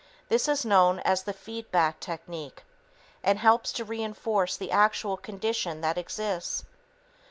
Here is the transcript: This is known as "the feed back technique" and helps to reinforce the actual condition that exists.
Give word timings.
This 0.29 0.47
is 0.47 0.65
known 0.65 0.99
as 1.01 1.21
"the 1.21 1.31
feed 1.31 1.69
back 1.69 1.99
technique" 1.99 2.63
and 3.21 3.37
helps 3.37 3.71
to 3.73 3.85
reinforce 3.85 4.57
the 4.57 4.71
actual 4.71 5.15
condition 5.15 5.81
that 5.81 5.95
exists. 5.95 6.63